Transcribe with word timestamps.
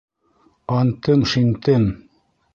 Антым-шинтем! 0.77 1.83